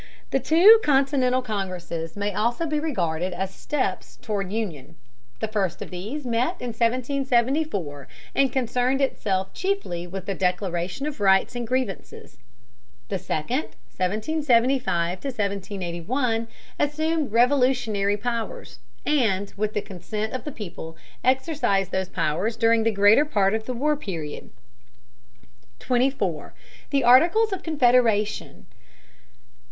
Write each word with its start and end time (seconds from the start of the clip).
The 0.31 0.39
two 0.39 0.79
continental 0.83 1.43
congresses 1.43 2.17
may 2.17 2.33
also 2.33 2.65
be 2.65 2.79
regarded 2.79 3.33
as 3.33 3.53
steps 3.53 4.17
toward 4.19 4.51
union. 4.51 4.95
The 5.41 5.47
first 5.47 5.79
of 5.79 5.91
these 5.91 6.25
met 6.25 6.57
in 6.59 6.69
1774 6.69 8.07
and 8.33 8.51
concerned 8.51 8.99
itself 8.99 9.53
chiefly 9.53 10.07
with 10.07 10.27
a 10.27 10.33
declaration 10.33 11.05
of 11.05 11.19
rights 11.19 11.55
and 11.55 11.67
grievances. 11.67 12.39
The 13.09 13.19
second 13.19 13.75
(1775 13.95 15.23
1781) 15.23 16.47
assumed 16.79 17.31
revolutionary 17.31 18.17
powers, 18.17 18.79
and, 19.05 19.53
with 19.55 19.75
the 19.75 19.83
consent 19.83 20.33
of 20.33 20.45
the 20.45 20.51
people, 20.51 20.97
exercised 21.23 21.91
those 21.91 22.09
powers 22.09 22.57
during 22.57 22.81
the 22.81 22.89
greater 22.91 23.23
part 23.23 23.53
of 23.53 23.67
the 23.67 23.73
war 23.75 23.95
period. 23.95 24.49
24. 25.77 26.55
THE 26.89 27.03
ARTICLES 27.03 27.53
OF 27.53 27.61
CONFEDERATION. 27.61 28.65